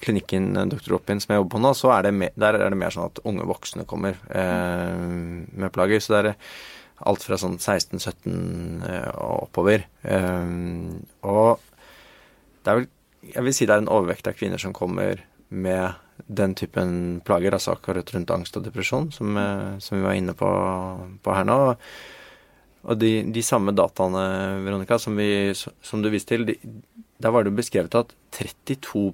[0.00, 0.94] klinikken Dr.
[0.96, 3.10] Oppin som jeg jobber på nå, så er det mer, der er det mer sånn
[3.10, 6.02] at unge voksne kommer eh, med plager.
[6.02, 6.32] Så det er
[7.10, 9.86] alt fra sånn 16-17 eh, og oppover.
[10.02, 10.54] Eh,
[11.26, 11.66] og
[12.62, 12.88] det er vel
[13.34, 15.18] Jeg vil si det er en overvekt av kvinner som kommer
[15.50, 20.16] med den typen plager, altså akkurat rundt angst og depresjon, som, eh, som vi var
[20.18, 20.48] inne på,
[21.22, 21.58] på her nå.
[22.88, 24.24] Og de, de, samme dataene,
[24.64, 26.56] Veronica, som, vi, som du viste til, de,
[27.18, 29.10] der var det beskrevet at 32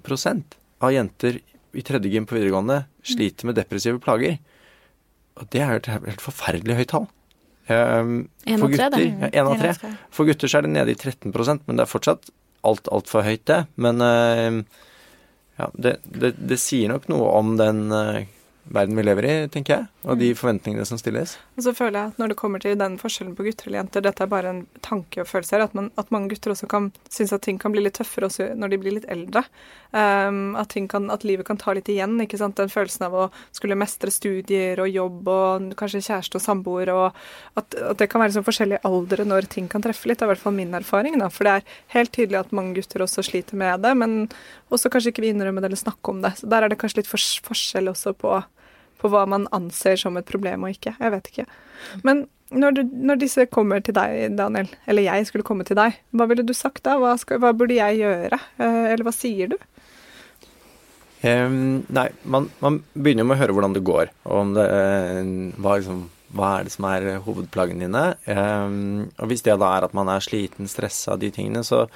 [0.84, 1.40] av jenter
[1.74, 4.38] i tredje gym på videregående sliter med depressive plager.
[5.40, 7.08] Og det er et helt forferdelig høyt tall.
[7.64, 9.92] Um, for, gutter, ja, en av tre.
[10.12, 12.26] for gutter så er det nede i 13% men det er fortsatt
[12.60, 13.62] alt altfor høyt, det.
[13.80, 14.60] Men uh,
[15.56, 18.24] ja, det, det, det, sier nok noe om den uh,
[18.64, 20.38] verden vi lever i, tenker jeg, og de mm.
[20.40, 21.36] forventningene som stilles.
[21.58, 24.04] Og så føler jeg at når det kommer til den forskjellen på gutter eller jenter,
[24.06, 26.88] dette er bare en tanke og følelse her, at, man, at mange gutter også kan
[27.12, 29.44] synes at ting kan bli litt tøffere også når de blir litt eldre.
[29.94, 32.16] Um, at, kan, at, livet kan ta litt igjen.
[32.24, 32.56] ikke sant?
[32.58, 37.20] Den følelsen av å skulle mestre studier og jobb og kanskje kjæreste og samboer, og
[37.60, 40.18] at, at, det kan være sånn forskjellige aldre når ting kan treffe litt.
[40.18, 41.20] Det er i hvert fall min erfaring.
[41.20, 44.18] da, For det er helt tydelig at mange gutter også sliter med det, men
[44.74, 46.34] også kanskje ikke vil innrømme det eller snakke om det.
[46.40, 48.34] Så der er det kanskje litt forskjell også på
[49.04, 50.96] på hva man anser som et problem og ikke.
[50.96, 51.46] Jeg vet ikke.
[52.06, 55.96] Men når, du, når, disse kommer til deg, Daniel, eller jeg skulle komme til deg,
[56.14, 56.96] hva ville du sagt da?
[57.00, 58.40] Hva, skal, hva burde jeg gjøre?
[58.58, 59.56] Eh, eller hva sier du?
[61.24, 65.78] Um, nei, man, man, begynner med å høre hvordan det går, og det, uh, hva,
[65.80, 66.02] liksom,
[66.36, 68.02] hva, er det som er hovedplagene dine.
[68.28, 71.86] Um, og hvis det da er at man er sliten, stressa, de tingene, så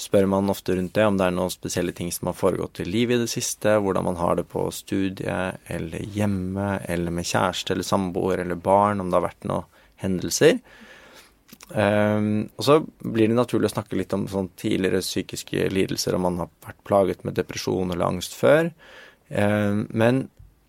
[0.00, 2.88] spør man ofte rundt det, om det er noen spesielle ting som har foregått i
[2.88, 7.74] livet i det siste, hvordan man har det på studiet eller hjemme, eller med kjæreste
[7.74, 9.68] eller samboer eller barn, om det har vært noen
[10.00, 10.60] hendelser.
[11.70, 16.26] Um, og så blir det naturlig å snakke litt om sånn tidligere psykiske lidelser, om
[16.26, 18.72] man har vært plaget med depresjon eller angst før.
[19.28, 20.24] Um, men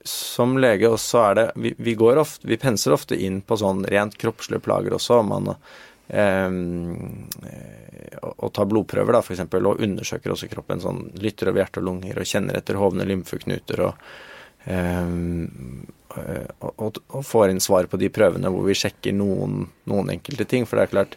[0.06, 3.84] som lege også er det Vi, vi går ofte, vi penser ofte inn på sånn
[3.90, 5.22] rent kroppslige plager også.
[5.22, 5.52] om man
[6.12, 7.30] Um,
[8.22, 10.82] og tar blodprøver, da, f.eks., og undersøker også kroppen.
[10.84, 13.84] sånn Lytter over hjerte og lunger og kjenner etter hovne lymfeknuter.
[13.88, 14.08] Og,
[14.68, 15.86] um,
[16.60, 20.68] og, og, får inn svar på de prøvene hvor vi sjekker noen, noen, enkelte ting.
[20.68, 21.16] For det er klart,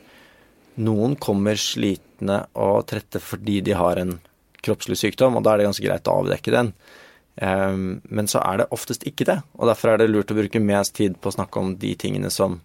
[0.85, 4.19] noen kommer slitne og trette fordi de har en
[4.65, 6.71] kroppslig sykdom, og da er det ganske greit å avdekke den.
[7.35, 10.63] Um, men så er det oftest ikke det, og derfor er det lurt å bruke
[10.63, 12.61] mest tid på å snakke om de tingene som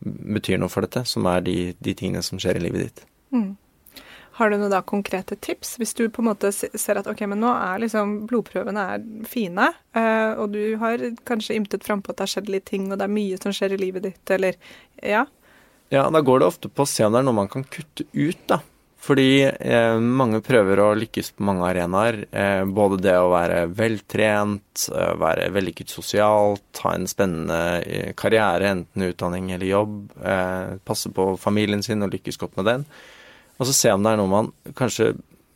[0.00, 3.02] betyr noe for dette, som er de, de tingene som skjer i livet ditt.
[3.34, 3.50] Mm.
[4.40, 5.74] Har du noen da konkrete tips?
[5.76, 9.66] Hvis du på en måte ser at ok, men nå er liksom blodprøvene er fine,
[9.98, 13.04] uh, og du har kanskje ymtet frampå at det har skjedd litt ting, og det
[13.04, 14.56] er mye som skjer i livet ditt, eller
[15.04, 15.26] ja?
[15.92, 18.06] Ja, da går det ofte på å se om det er noe man kan kutte
[18.14, 18.62] ut, da.
[19.00, 22.18] Fordi eh, mange prøver å lykkes på mange arenaer.
[22.36, 28.74] Eh, både det å være veltrent, eh, være vellykket sosialt, ha en spennende eh, karriere,
[28.74, 29.96] enten utdanning eller jobb.
[30.20, 32.86] Eh, passe på familien sin og lykkes godt med den.
[33.56, 35.14] Og så se om det er noe man kanskje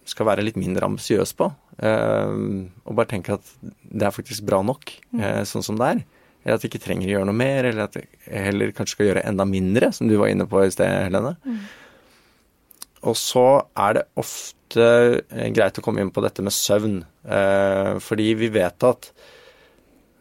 [0.08, 1.52] skal være litt mindre ambisiøs på.
[1.84, 2.34] Eh,
[2.80, 5.24] og bare tenke at det er faktisk bra nok mm.
[5.48, 6.04] sånn som det er.
[6.44, 9.12] Eller at vi ikke trenger å gjøre noe mer, eller at vi heller kanskje skal
[9.12, 11.36] gjøre enda mindre, som du var inne på i sted, Helene.
[11.44, 11.64] Mm.
[13.04, 14.86] Og så er det ofte
[15.30, 17.02] eh, greit å komme inn på dette med søvn.
[17.24, 19.10] Eh, fordi vi vet at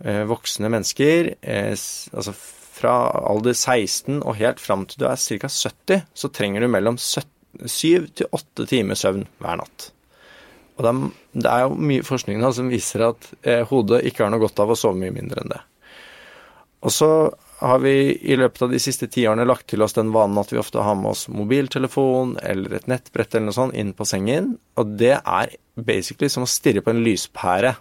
[0.04, 2.36] eh, voksne mennesker, altså
[2.74, 2.98] fra
[3.30, 5.50] alder 16 og helt fram til du er ca.
[5.50, 7.28] 70, så trenger du mellom 7
[7.70, 9.92] til 8 timer søvn hver natt.
[10.74, 10.88] Og
[11.38, 13.28] det er jo mye forskning som viser at
[13.70, 15.60] hodet ikke har noe godt av å sove mye mindre enn det.
[16.82, 17.10] Og så
[17.64, 20.60] har vi i løpet av de siste tiårene lagt til oss den vanen at vi
[20.60, 24.96] ofte har med oss mobiltelefon eller et nettbrett eller noe sånt inn på sengen, og
[25.00, 27.74] det er basically som å stirre på en lyspære.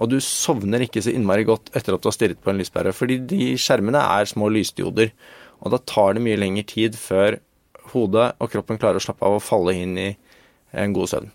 [0.00, 2.92] Og du sovner ikke så innmari godt etter at du har stirret på en lyspære,
[2.96, 5.14] fordi de skjermene er små lysdioder,
[5.64, 7.40] og da tar det mye lengre tid før
[7.94, 10.10] hodet og kroppen klarer å slappe av og falle inn i
[10.76, 11.32] en god søvn.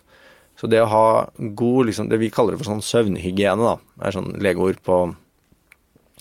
[0.55, 4.15] Så det å ha god, liksom, det vi kaller det for sånn søvnhygiene, da, er
[4.15, 4.99] sånn legeord på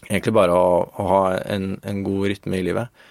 [0.08, 3.04] egentlig bare å, å ha en, en, god rytme i livet.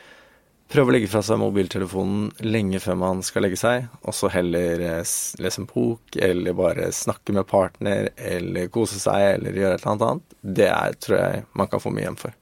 [0.73, 4.81] Prøve å legge fra seg mobiltelefonen lenge før man skal legge seg, og så heller
[4.81, 5.01] eh,
[5.43, 9.91] lese en bok, eller bare snakke med partner, eller kose seg, eller gjøre et eller
[9.91, 10.39] annet annet.
[10.61, 12.39] Det er, tror jeg man kan få mye igjen for.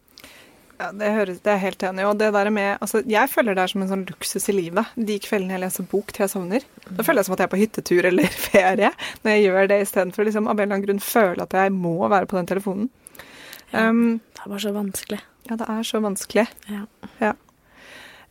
[0.82, 2.06] Ja, det, høres, det er helt enig.
[2.10, 4.96] Og det der med, altså, jeg føler det er som en sånn luksus i livet.
[4.98, 6.66] De kveldene jeg leser bok til jeg sovner.
[6.88, 8.90] Da føler jeg som at jeg er på hyttetur eller ferie.
[9.22, 11.94] Når jeg gjør det istedenfor liksom, av en eller annen grunn føle at jeg må
[12.02, 12.90] være på den telefonen.
[13.72, 15.22] Um, det er bare så vanskelig.
[15.50, 16.48] Ja, det er så vanskelig.
[16.70, 16.84] Ja.
[17.20, 17.34] ja.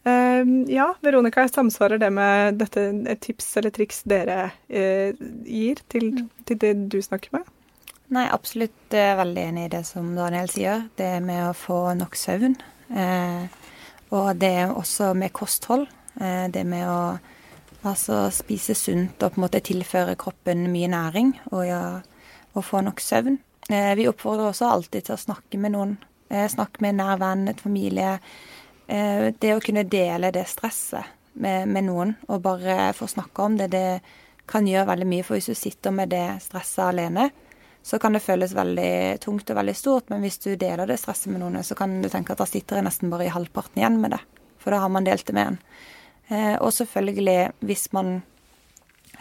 [0.02, 5.12] Um, ja, Veronica, samsvarer det med dette et tips eller triks dere eh,
[5.44, 6.28] gir til, mm.
[6.48, 7.50] til, det du snakker med?
[8.10, 10.86] Nei, absolutt er veldig enig i det som Daniel sier.
[10.96, 12.56] Det med å få nok søvn.
[12.90, 13.44] Eh,
[14.16, 15.86] og det også med kosthold.
[16.16, 17.02] Eh, det med å
[17.84, 21.84] altså, spise sunt og på en måte tilføre kroppen mye næring og, ja,
[22.56, 23.38] og få nok søvn.
[23.70, 25.94] Eh, vi oppfordrer også alltid til å snakke med noen.
[26.28, 28.16] Eh, snakke med en nær venn, et familie.
[28.90, 33.58] Eh, det å kunne dele det stresset med, med, noen, og bare få snakke om
[33.60, 34.00] det, det
[34.50, 35.26] kan gjøre veldig mye.
[35.26, 37.28] For hvis du sitter med det stresset alene,
[37.86, 40.10] så kan det føles veldig tungt og veldig stort.
[40.10, 42.80] Men hvis du deler det stresset med noen, så kan du tenke at da sitter
[42.80, 44.20] jeg nesten bare i halvparten igjen med det.
[44.60, 45.62] For da har man delt det med en.
[46.60, 48.20] Og selvfølgelig, hvis man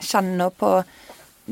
[0.04, 0.74] kjenner på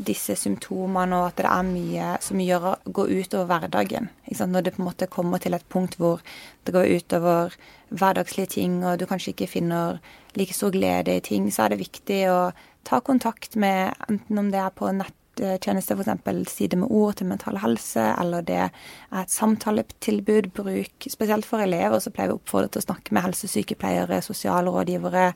[0.04, 4.08] disse symptomene, og at det er mye som gjør, går utover hverdagen.
[4.28, 6.22] Når det på en måte kommer til et punkt hvor
[6.66, 7.54] det går utover
[7.88, 10.00] hverdagslige ting, og du kanskje ikke finner
[10.38, 12.40] like stor glede i ting, så er det viktig å
[12.88, 16.52] ta kontakt med enten om det er på nettjeneste, f.eks.
[16.52, 18.74] Side med ord til mental helse, eller det er
[19.22, 23.26] et samtaletilbud, bruk Spesielt for elever så pleier vi å oppfordre til å snakke med
[23.28, 25.30] helsesykepleiere, sosialrådgivere,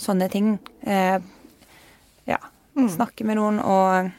[0.00, 0.56] sånne ting.
[0.86, 1.20] Eh,
[2.28, 2.40] ja
[2.76, 2.88] Mm.
[2.92, 4.10] Snakke med noen, og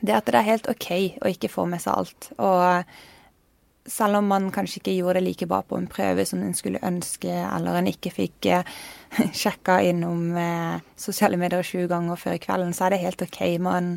[0.00, 0.88] det at det er helt OK
[1.24, 2.28] å ikke få med seg alt.
[2.36, 2.84] Og
[3.86, 6.82] selv om man kanskje ikke gjorde det like bra på en prøve som en skulle
[6.86, 8.76] ønske, eller en ikke fikk eh,
[9.40, 13.40] sjekka innom eh, sosiale medier sju ganger før i kvelden, så er det helt OK.
[13.62, 13.96] Man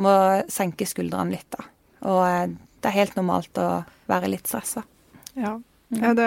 [0.00, 0.14] må
[0.52, 1.66] senke skuldrene litt, da.
[2.08, 3.68] Og eh, det er helt normalt å
[4.10, 4.84] være litt stressa.
[5.38, 5.56] Ja.
[6.00, 6.26] Ja, det,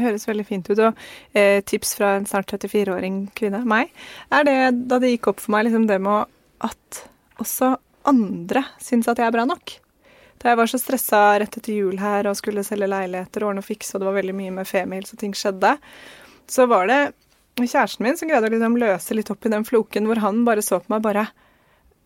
[0.00, 0.78] høres veldig fint ut.
[0.78, 1.00] Og
[1.36, 3.92] eh, tips fra en snart 34-åring kvinne, meg,
[4.32, 6.30] er det da det gikk opp for meg liksom det med
[6.64, 7.02] at
[7.42, 7.74] også
[8.08, 9.76] andre syns at jeg er bra nok.
[10.42, 13.62] Da jeg var så stressa rett etter jul her og skulle selge leiligheter, og ordne
[13.62, 15.76] og fikse, og det var veldig mye med femihils og ting skjedde,
[16.50, 17.02] så var det
[17.60, 20.64] kjæresten min som greide å liksom løse litt opp i den floken hvor han bare
[20.64, 21.26] så på meg bare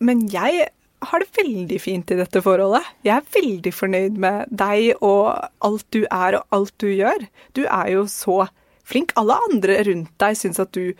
[0.02, 0.66] Men jeg
[1.10, 2.86] har det veldig fint i dette forholdet.
[3.06, 5.30] Jeg er veldig fornøyd med deg og
[5.66, 7.26] alt du er og alt du gjør.
[7.56, 8.44] Du er jo så
[8.86, 9.14] flink.
[9.18, 10.92] Alle andre rundt deg syns at du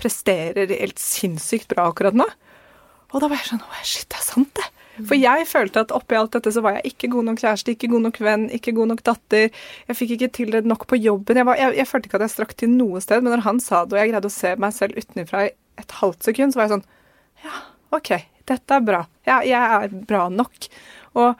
[0.00, 2.26] presterer helt sinnssykt bra akkurat nå.
[3.14, 4.70] Og da var jeg sånn Å, shit, det er sant, det.
[4.94, 7.90] For jeg følte at oppi alt dette så var jeg ikke god nok kjæreste, ikke
[7.90, 9.48] god nok venn, ikke god nok datter.
[9.88, 11.40] Jeg fikk ikke tildelt nok på jobben.
[11.40, 13.58] Jeg, var, jeg, jeg, følte ikke at jeg strakk til noe sted, men når han
[13.62, 15.50] sa det, og jeg greide å se meg selv utenfra i
[15.82, 16.86] et halvt sekund, så var jeg sånn
[17.42, 17.56] Ja,
[17.98, 18.12] OK,
[18.46, 19.02] dette er bra.
[19.26, 20.68] Ja, jeg er bra nok.
[21.14, 21.34] Og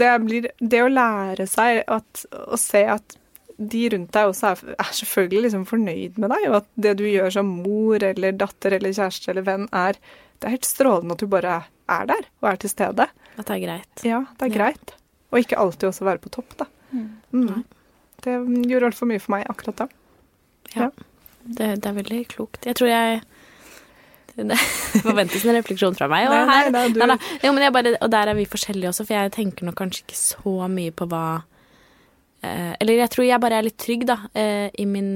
[0.00, 3.16] det blir Det å lære seg at, å se at
[3.58, 7.04] de rundt deg også er, er selvfølgelig liksom fornøyd med deg, og at det du
[7.08, 9.96] gjør som mor eller datter eller kjæreste eller venn, er
[10.38, 11.54] Det er helt strålende at du bare
[11.88, 13.06] er der og er til stede.
[13.38, 14.04] At det er greit.
[14.04, 14.56] Ja, det er Ja.
[14.58, 14.92] greit.
[15.32, 16.66] Og ikke alltid også være på topp, da.
[17.32, 17.64] Mm.
[18.22, 18.34] Det
[18.68, 19.88] gjorde altfor mye for meg akkurat da.
[21.46, 22.64] Det, det er veldig klokt.
[22.66, 23.22] Jeg tror jeg
[24.50, 26.28] Det forventes en refleksjon fra meg.
[26.28, 27.18] Og, Nei, her, nei, nei.
[27.44, 30.56] Jo, bare, og der er vi forskjellige også, for jeg tenker nok kanskje ikke så
[30.72, 31.22] mye på hva
[32.44, 35.08] eh, Eller jeg tror jeg bare er litt trygg, da, eh, i min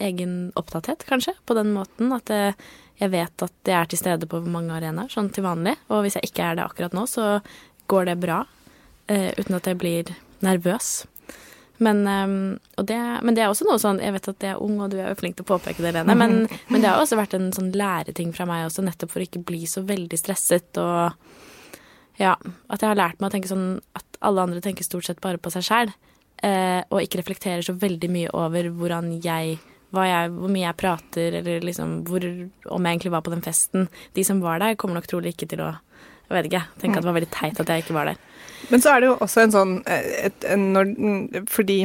[0.00, 1.34] egen opptatthet, kanskje.
[1.46, 2.54] På den måten at eh,
[3.00, 5.76] jeg vet at jeg er til stede på mange arenaer, sånn til vanlig.
[5.90, 7.40] Og hvis jeg ikke er det akkurat nå, så
[7.90, 8.42] går det bra.
[9.10, 10.12] eh, uten at jeg blir
[10.44, 11.06] nervøs.
[11.80, 14.74] Men, ehm, det, men det er også noe sånn Jeg vet at jeg er ung,
[14.84, 16.16] og du er jo flink til å påpeke det, Lene.
[16.18, 19.28] Men, men det har også vært en sånn læreting fra meg også, nettopp for å
[19.28, 20.76] ikke bli så veldig stresset.
[20.76, 25.08] Og ja, at jeg har lært meg å tenke sånn at alle andre tenker stort
[25.08, 25.94] sett bare på seg sjæl.
[26.44, 29.58] Eh, og ikke reflekterer så veldig mye over hvordan jeg,
[29.92, 33.88] jeg Hvor mye jeg prater, eller liksom hvor Om jeg egentlig var på den festen.
[34.16, 35.74] De som var der, kommer nok trolig ikke til å
[36.28, 36.64] Jeg vet ikke.
[36.80, 38.20] Tenke at det var veldig teit at jeg ikke var der.
[38.68, 40.94] Men så er det jo også en sånn eh, et, en, når,
[41.50, 41.82] Fordi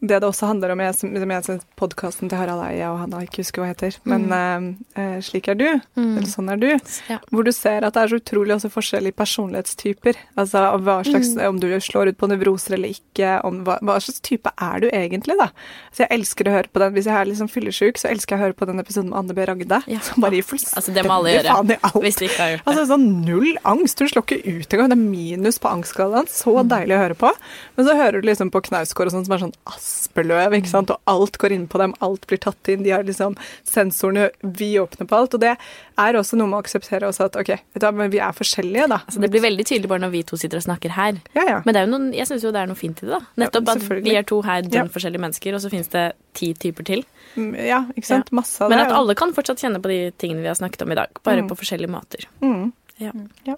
[0.00, 2.98] det det også handler om Jeg som som jeg syns podkasten til Harald Eia og
[3.00, 4.66] Hanna ikke husker hva heter, men mm.
[4.96, 6.68] eh, slik er du, eller sånn er du,
[7.08, 7.18] Ja.
[7.30, 10.16] hvor du ser at det er så utrolig også forskjellige personlighetstyper.
[10.36, 14.20] Altså hva slags, om du slår ut på nevroser eller ikke, om hva, hva slags
[14.20, 15.48] type er du egentlig, da.
[15.92, 16.92] Så jeg elsker å høre på den.
[16.96, 19.36] Hvis jeg er liksom fyllesyk, så elsker jeg å høre på den episoden med Anne
[19.36, 19.46] B.
[19.46, 20.00] Ragde, Ja.
[20.00, 22.02] som bare gir fullstendig Altså, faen i alt.
[22.02, 22.72] Hvis de ikke har gjort det.
[22.72, 23.98] Altså sånn null angst.
[24.00, 24.90] Hun slår ikke ut engang.
[24.92, 26.28] Det er minus på angstskalaen.
[26.28, 27.32] Så deilig å høre på.
[27.76, 29.54] Men så hører du liksom på Knausgård og sånn som er sånn
[29.86, 30.90] aspeløv, ikke sant.
[30.90, 31.94] Og alt går inn på dem.
[32.04, 32.82] Alt blir tatt inn.
[32.82, 35.36] De har liksom sensorene vidåpne på alt.
[35.36, 38.10] Og det er også noe med å akseptere også at OK, vet du hva, men
[38.12, 39.00] vi er forskjellige, da.
[39.06, 41.20] Altså, det blir veldig tydelig bare når vi to sitter og snakker her.
[41.38, 41.58] Ja, ja.
[41.68, 43.22] Men noen, jeg syns jo det er noe fint i det, da.
[43.44, 46.86] Nettopp at vi er to her dønn forskjellige mennesker, og så finnes det ti typer
[46.88, 47.04] til.
[47.36, 48.32] Mm, Ja, ikke sant.
[48.36, 48.76] Masse av det.
[48.76, 51.12] Men at alle kan fortsatt kjenne på de tingene vi har snakket om i dag,
[51.26, 52.26] bare på forskjellige måter.
[52.44, 53.12] Mm, Ja.
[53.44, 53.56] Ja.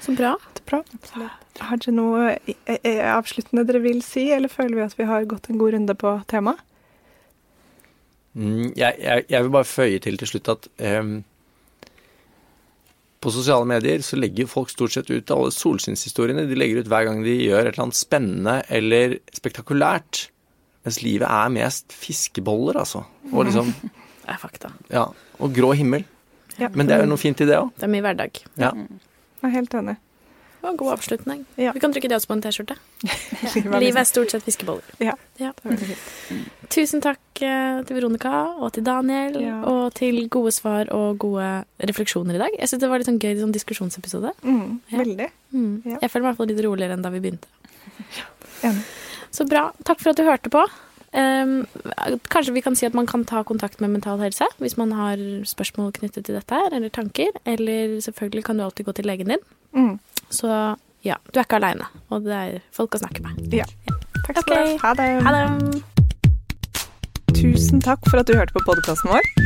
[0.00, 0.36] Så bra.
[0.68, 0.82] bra.
[1.58, 5.26] Har dere noe eh, eh, avsluttende dere vil si, eller føler vi at vi har
[5.26, 6.62] gått en god runde på temaet?
[8.36, 10.68] Mm, jeg, jeg, jeg vil bare føye til til slutt at
[11.00, 11.18] um,
[13.24, 16.44] på sosiale medier så legger folk stort sett ut alle solskinnshistoriene.
[16.46, 20.26] De legger ut hver gang de gjør et eller annet spennende eller spektakulært.
[20.86, 23.02] Mens livet er mest fiskeboller, altså.
[23.32, 23.72] Og liksom
[24.26, 24.68] Det er fakta.
[24.90, 25.04] Ja.
[25.38, 26.02] Og grå himmel.
[26.58, 26.68] Ja.
[26.74, 27.70] Men det er jo noe fint i det òg.
[27.76, 28.42] Det er mye hverdag.
[28.56, 28.72] Ja.
[28.72, 29.96] Jeg er helt enig.
[30.56, 31.42] Det var en god avslutning.
[31.60, 31.70] Ja.
[31.76, 32.74] Vi kan trykke det også på en T-skjorte.
[33.54, 34.82] Livet Livet er stort sett fiskeboller.
[34.98, 35.12] Ja.
[35.38, 35.52] Ja.
[36.72, 39.60] Tusen takk eh, til Veronica og til Daniel, Ja.
[39.68, 41.46] og til gode svar og gode
[41.78, 42.56] refleksjoner i dag.
[42.58, 44.32] Jeg syns det var litt sånn gøy sånn diskusjonsepisode.
[44.42, 44.98] Mm, Ja.
[45.04, 45.28] veldig.
[45.52, 45.82] Mm.
[45.84, 45.98] Ja.
[46.02, 47.46] Jeg føler meg i hvert fall litt roligere enn da vi begynte.
[48.66, 48.82] Enig.
[49.30, 49.68] Så bra.
[49.84, 50.64] Takk for at du hørte på.
[51.12, 51.66] Um,
[52.28, 55.20] kanskje vi kan si at man kan ta kontakt med Mental Helse hvis man har
[55.48, 57.32] spørsmål knyttet til dette her, eller tanker.
[57.46, 59.44] Eller selvfølgelig kan du alltid gå til legen din.
[59.72, 59.98] Mm.
[60.30, 63.46] Så ja, du er ikke aleine, og det er folk å snakke med.
[63.54, 63.68] Ja.
[64.26, 64.78] Takk skal du ha.
[64.82, 65.10] Ha det.
[65.22, 65.84] Ha det!
[67.36, 69.45] Tusen takk for at du hørte på podkasten vår.